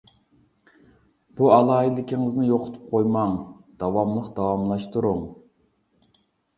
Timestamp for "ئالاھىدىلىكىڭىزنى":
1.57-2.47